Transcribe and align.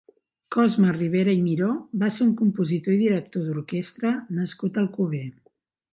Cosme 0.53 0.93
Ribera 0.95 1.35
i 1.39 1.41
Miró 1.49 1.69
va 2.03 2.09
ser 2.15 2.25
un 2.27 2.33
compositor 2.41 2.95
i 2.95 2.99
director 3.05 3.47
d'orquestra 3.51 4.15
nascut 4.39 4.81
a 4.81 4.85
Alcover. 4.87 5.25